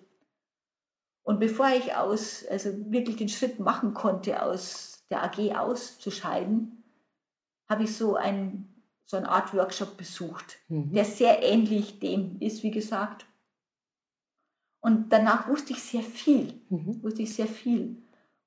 [1.24, 6.82] Und bevor ich aus, also wirklich den Schritt machen konnte, aus der AG auszuscheiden,
[7.68, 8.66] habe ich so, ein,
[9.04, 10.92] so eine Art Workshop besucht, Mhm.
[10.94, 13.26] der sehr ähnlich dem ist, wie gesagt.
[14.80, 17.02] Und danach wusste ich sehr viel Mhm.
[17.02, 18.02] wusste ich sehr viel.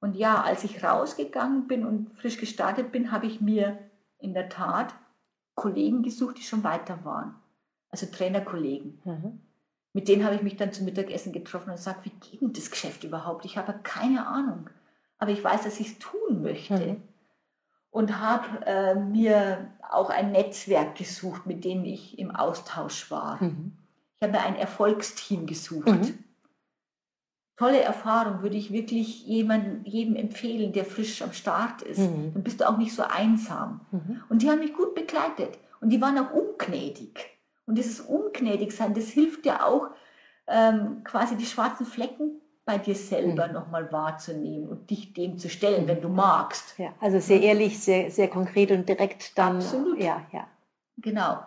[0.05, 3.79] Und ja, als ich rausgegangen bin und frisch gestartet bin, habe ich mir
[4.19, 4.93] in der Tat
[5.55, 7.33] Kollegen gesucht, die schon weiter waren.
[7.89, 9.01] Also Trainerkollegen.
[9.03, 9.41] Mhm.
[9.93, 12.69] Mit denen habe ich mich dann zum Mittagessen getroffen und gesagt, wie geht denn das
[12.69, 13.45] Geschäft überhaupt?
[13.45, 14.69] Ich habe keine Ahnung.
[15.17, 16.77] Aber ich weiß, dass ich es tun möchte.
[16.77, 17.01] Mhm.
[17.89, 23.41] Und habe äh, mir auch ein Netzwerk gesucht, mit dem ich im Austausch war.
[23.41, 23.71] Mhm.
[24.17, 26.13] Ich habe mir ein Erfolgsteam gesucht.
[27.57, 31.99] Tolle Erfahrung, würde ich wirklich jemandem, jedem empfehlen, der frisch am Start ist.
[31.99, 32.33] Mhm.
[32.33, 33.81] Dann bist du auch nicht so einsam.
[33.91, 34.21] Mhm.
[34.29, 35.57] Und die haben mich gut begleitet.
[35.79, 37.25] Und die waren auch ungnädig.
[37.65, 39.87] Und dieses Ungnädigsein, das hilft dir auch,
[40.47, 43.53] ähm, quasi die schwarzen Flecken bei dir selber Mhm.
[43.53, 45.87] nochmal wahrzunehmen und dich dem zu stellen, Mhm.
[45.87, 46.77] wenn du magst.
[46.77, 49.57] Ja, also sehr ehrlich, sehr, sehr konkret und direkt dann.
[49.57, 49.99] Absolut.
[49.99, 50.47] Ja, ja.
[50.97, 51.39] Genau.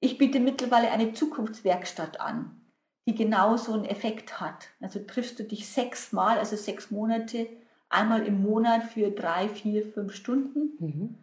[0.00, 2.60] Ich biete mittlerweile eine Zukunftswerkstatt an,
[3.06, 4.68] die genau so einen Effekt hat.
[4.80, 7.46] Also triffst du dich sechsmal, also sechs Monate,
[7.90, 11.14] einmal im Monat für drei, vier, fünf Stunden, Mhm.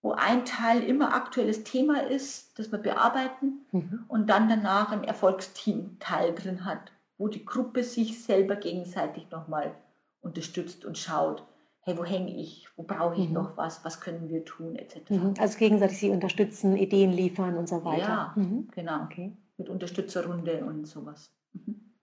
[0.00, 4.04] wo ein Teil immer aktuelles Thema ist, das wir bearbeiten Mhm.
[4.08, 9.74] und dann danach ein Erfolgsteam-Teil drin hat, wo die Gruppe sich selber gegenseitig nochmal
[10.20, 11.42] unterstützt und schaut,
[11.80, 13.34] hey, wo hänge ich, wo brauche ich Mhm.
[13.34, 15.10] noch was, was können wir tun, etc.
[15.10, 15.34] Mhm.
[15.38, 17.98] Also gegenseitig sie unterstützen, Ideen liefern und so weiter.
[18.08, 18.32] Ja.
[18.36, 18.68] Mhm.
[18.74, 19.32] Genau, Okay.
[19.56, 21.30] Mit Unterstützerrunde und sowas.
[21.52, 21.94] Mhm.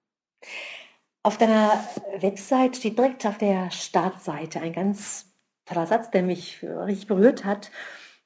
[1.23, 1.83] Auf deiner
[2.19, 5.31] Website steht direkt auf der Startseite ein ganz
[5.65, 7.71] toller Satz, der mich richtig berührt hat.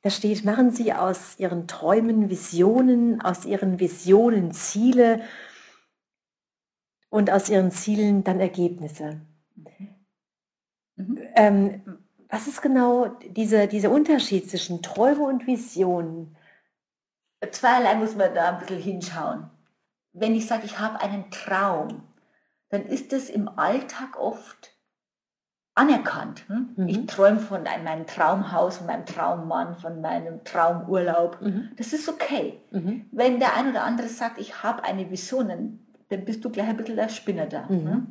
[0.01, 5.23] Da steht, machen Sie aus Ihren Träumen Visionen, aus Ihren Visionen Ziele
[7.09, 9.21] und aus Ihren Zielen dann Ergebnisse.
[10.95, 11.19] Mhm.
[11.35, 11.81] Ähm,
[12.29, 16.38] was ist genau diese, dieser Unterschied zwischen Träume und Visionen?
[17.51, 19.49] Zweierlei muss man da ein bisschen hinschauen.
[20.13, 22.03] Wenn ich sage, ich habe einen Traum,
[22.69, 24.71] dann ist es im Alltag oft
[25.75, 26.47] anerkannt.
[26.47, 26.69] Hm?
[26.77, 26.88] Mhm.
[26.88, 31.41] Ich träume von meinem Traumhaus, von meinem Traummann, von meinem Traumurlaub.
[31.41, 31.71] Mhm.
[31.77, 32.62] Das ist okay.
[32.71, 33.05] Mhm.
[33.12, 35.79] Wenn der ein oder andere sagt, ich habe eine Vision, dann,
[36.10, 37.63] dann bist du gleich ein bisschen der Spinner da.
[37.67, 37.84] Mhm.
[37.84, 38.08] Ne?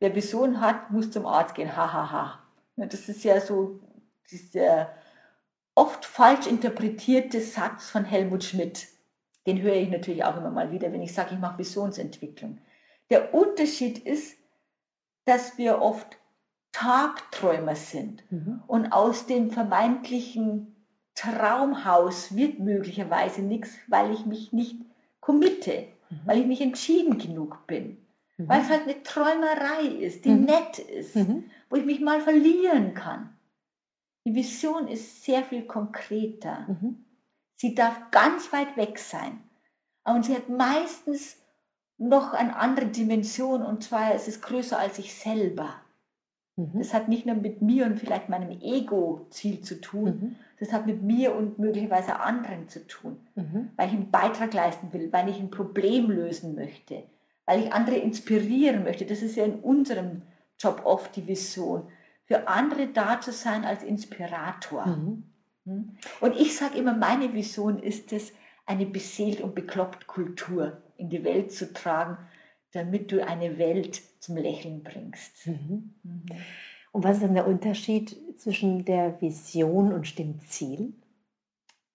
[0.00, 1.76] Wer Vision hat, muss zum Arzt gehen.
[1.76, 2.38] Ha, ha, ha.
[2.76, 3.80] Ja, Das ist ja so
[4.30, 4.88] dieser
[5.74, 8.86] oft falsch interpretierte Satz von Helmut Schmidt.
[9.46, 12.58] Den höre ich natürlich auch immer mal wieder, wenn ich sage, ich mache Visionsentwicklung.
[13.10, 14.36] Der Unterschied ist,
[15.26, 16.16] dass wir oft
[16.72, 18.22] Tagträumer sind.
[18.30, 18.62] Mhm.
[18.66, 20.74] Und aus dem vermeintlichen
[21.14, 24.76] Traumhaus wird möglicherweise nichts, weil ich mich nicht
[25.20, 26.20] committe, Mhm.
[26.24, 27.98] weil ich nicht entschieden genug bin.
[28.36, 28.48] Mhm.
[28.48, 30.44] Weil es halt eine Träumerei ist, die Mhm.
[30.44, 31.44] nett ist, Mhm.
[31.70, 33.33] wo ich mich mal verlieren kann.
[34.26, 36.66] Die Vision ist sehr viel konkreter.
[36.68, 37.04] Mhm.
[37.56, 39.38] Sie darf ganz weit weg sein.
[40.04, 41.36] Und sie hat meistens
[41.98, 45.74] noch eine andere Dimension, und zwar ist es größer als ich selber.
[46.56, 46.72] Mhm.
[46.78, 50.36] Das hat nicht nur mit mir und vielleicht meinem Ego-Ziel zu tun, Mhm.
[50.58, 53.70] das hat mit mir und möglicherweise anderen zu tun, Mhm.
[53.76, 57.04] weil ich einen Beitrag leisten will, weil ich ein Problem lösen möchte,
[57.46, 59.04] weil ich andere inspirieren möchte.
[59.06, 60.22] Das ist ja in unserem
[60.58, 61.88] Job oft die Vision,
[62.26, 64.86] für andere da zu sein als Inspirator.
[64.86, 65.24] Mhm.
[65.64, 65.96] Hm?
[66.20, 68.32] Und ich sage immer, meine Vision ist es,
[68.66, 72.16] eine beseelt und bekloppt Kultur in die Welt zu tragen,
[72.72, 75.46] damit du eine Welt zum Lächeln bringst.
[75.46, 75.94] Mhm.
[76.02, 76.24] Mhm.
[76.92, 80.94] Und was ist dann der Unterschied zwischen der Vision und dem Ziel?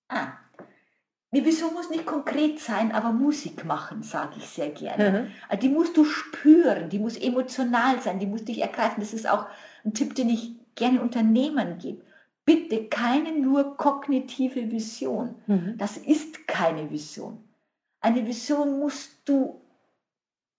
[0.10, 0.34] Ah,
[1.32, 5.12] die Vision muss nicht konkret sein, aber Musik machen, sage ich sehr gerne.
[5.12, 5.32] Mhm.
[5.48, 9.00] Also Die musst du spüren, die muss emotional sein, die muss dich ergreifen.
[9.00, 9.46] Das ist auch
[9.84, 12.04] ein Tipp, den ich gerne Unternehmern gebe.
[12.46, 15.36] Bitte keine nur kognitive Vision.
[15.48, 15.76] Mhm.
[15.78, 17.44] Das ist keine Vision.
[18.02, 19.62] Eine Vision musst du,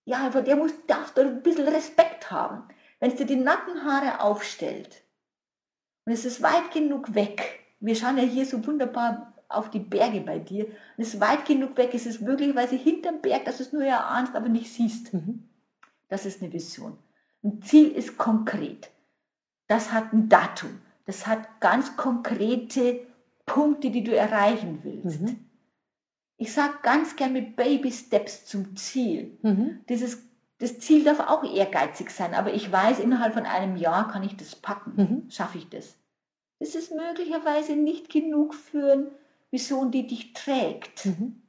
[0.05, 2.63] ja, vor der musst, darfst du ein bisschen Respekt haben.
[2.99, 5.01] Wenn es dir die Nackenhaare aufstellt
[6.05, 10.21] und es ist weit genug weg, wir schauen ja hier so wunderbar auf die Berge
[10.21, 13.63] bei dir, und es ist weit genug weg, es ist möglicherweise hinterm Berg, dass du
[13.63, 15.13] es nur erahnst, aber nicht siehst.
[15.13, 15.49] Mhm.
[16.07, 16.97] Das ist eine Vision.
[17.43, 18.91] Ein Ziel ist konkret.
[19.71, 20.81] Das hat ein Datum.
[21.05, 23.07] Das hat ganz konkrete
[23.45, 25.21] Punkte, die du erreichen willst.
[25.21, 25.45] Mhm.
[26.35, 29.37] Ich sage ganz gern mit Baby Steps zum Ziel.
[29.43, 29.79] Mhm.
[29.87, 34.23] Dieses, das Ziel darf auch ehrgeizig sein, aber ich weiß, innerhalb von einem Jahr kann
[34.23, 34.93] ich das packen.
[34.97, 35.31] Mhm.
[35.31, 35.95] Schaffe ich das?
[36.59, 39.11] Das ist möglicherweise nicht genug für eine
[39.51, 41.05] Vision, die dich trägt.
[41.05, 41.41] Mhm.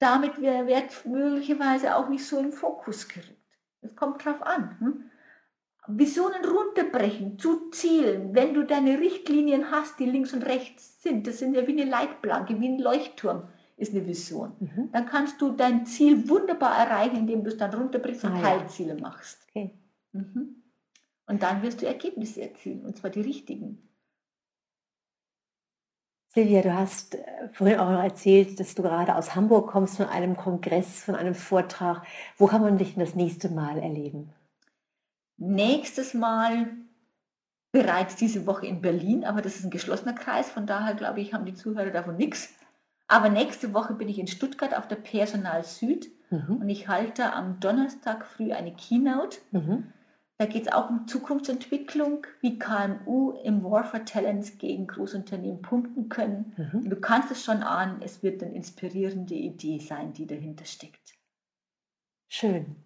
[0.00, 3.58] Damit wird möglicherweise auch nicht so in den Fokus gerückt.
[3.80, 4.76] Es kommt drauf an.
[4.80, 5.09] Hm?
[5.98, 11.38] Visionen runterbrechen zu Zielen, wenn du deine Richtlinien hast, die links und rechts sind, das
[11.38, 14.52] sind ja wie eine Leitplanke, wie ein Leuchtturm, ist eine Vision.
[14.60, 14.90] Mhm.
[14.92, 18.42] Dann kannst du dein Ziel wunderbar erreichen, indem du es dann runterbrichst und Ah, ja.
[18.42, 19.46] Teilziele machst.
[19.48, 19.70] Okay.
[20.12, 20.62] Mhm.
[21.26, 23.88] Und dann wirst du Ergebnisse erzielen, und zwar die richtigen.
[26.32, 30.06] Silvia, du hast äh, vorhin auch noch erzählt, dass du gerade aus Hamburg kommst von
[30.06, 32.04] einem Kongress, von einem Vortrag.
[32.36, 34.32] Wo kann man dich denn das nächste Mal erleben?
[35.40, 36.68] Nächstes Mal
[37.72, 41.34] bereits diese Woche in Berlin, aber das ist ein geschlossener Kreis, von daher glaube ich,
[41.34, 42.54] haben die Zuhörer davon nichts.
[43.08, 46.56] Aber nächste Woche bin ich in Stuttgart auf der Personal Süd Mhm.
[46.56, 49.38] Und ich halte am Donnerstag früh eine Keynote.
[49.50, 49.92] Mhm.
[50.38, 56.08] Da geht es auch um Zukunftsentwicklung, wie KMU im War for Talents gegen Großunternehmen punkten
[56.08, 56.54] können.
[56.56, 56.88] Mhm.
[56.88, 61.18] Du kannst es schon ahnen, es wird eine inspirierende Idee sein, die dahinter steckt.
[62.28, 62.76] Schön.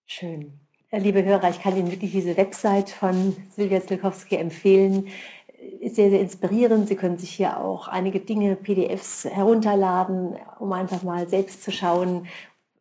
[0.05, 0.53] Schön.
[0.91, 5.07] Liebe Hörer, ich kann Ihnen wirklich diese Website von Silvia Zilkowski empfehlen.
[5.79, 6.87] Ist sehr, sehr inspirierend.
[6.87, 12.27] Sie können sich hier auch einige Dinge, PDFs herunterladen, um einfach mal selbst zu schauen,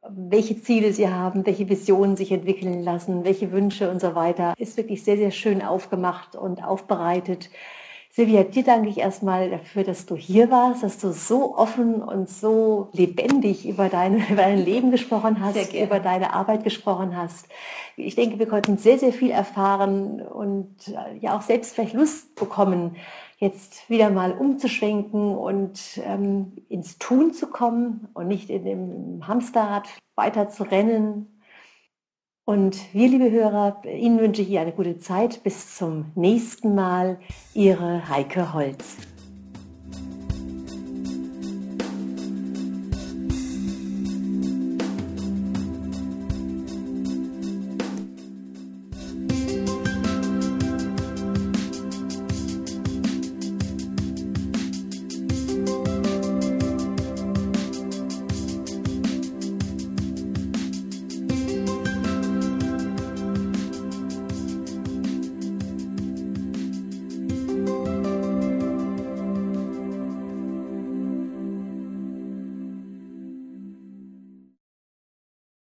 [0.08, 4.54] welche Ziele sie haben, welche Visionen sich entwickeln lassen, welche Wünsche und so weiter.
[4.56, 7.50] Ist wirklich sehr, sehr schön aufgemacht und aufbereitet.
[8.18, 12.28] Silvia, dir danke ich erstmal dafür, dass du hier warst, dass du so offen und
[12.28, 17.46] so lebendig über, deine, über dein Leben gesprochen hast, über deine Arbeit gesprochen hast.
[17.96, 22.34] Ich denke, wir konnten sehr, sehr viel erfahren und äh, ja auch selbst vielleicht Lust
[22.34, 22.96] bekommen,
[23.36, 29.86] jetzt wieder mal umzuschwenken und ähm, ins Tun zu kommen und nicht in dem Hamsterrad
[30.16, 31.37] weiter zu rennen,
[32.48, 35.42] und wir, liebe Hörer, Ihnen wünsche ich eine gute Zeit.
[35.42, 37.18] Bis zum nächsten Mal.
[37.52, 38.96] Ihre Heike Holz.